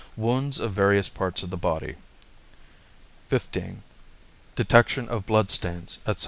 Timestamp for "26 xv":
3.29-3.73